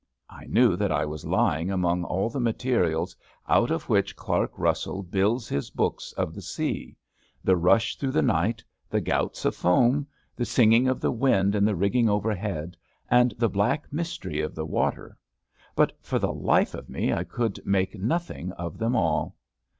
I 0.31 0.45
knew 0.45 0.75
that 0.77 0.91
I 0.91 1.05
was 1.05 1.27
lying 1.27 1.69
among 1.69 2.05
all 2.05 2.27
the 2.27 2.39
materials 2.39 3.15
out 3.47 3.69
of 3.69 3.87
which 3.87 4.15
THE 4.15 4.15
EED 4.15 4.17
LAMP 4.17 4.25
33 4.25 4.25
Clark 4.25 4.51
Russell 4.57 5.03
builds 5.03 5.47
his 5.47 5.69
books 5.69 6.11
of 6.13 6.33
the 6.33 6.41
sea— 6.41 6.97
^the 7.45 7.55
rush 7.55 7.97
through 7.97 8.09
the 8.13 8.23
night, 8.23 8.63
the 8.89 8.99
gouts 8.99 9.45
of 9.45 9.55
foam, 9.55 10.07
the 10.35 10.43
singing 10.43 10.87
of 10.87 11.01
the 11.01 11.11
wind 11.11 11.53
in 11.53 11.65
the 11.65 11.75
rigging 11.75 12.09
overhead, 12.09 12.75
and 13.11 13.35
the 13.37 13.47
black 13.47 13.93
mystery 13.93 14.41
of 14.41 14.55
the 14.55 14.65
water— 14.65 15.15
^but 15.77 15.91
for 16.01 16.17
the 16.17 16.33
life 16.33 16.73
of 16.73 16.89
me 16.89 17.13
I 17.13 17.23
could 17.23 17.59
make 17.63 17.93
nothing 17.99 18.51
of 18.53 18.79
them 18.79 18.95
all. 18.95 19.35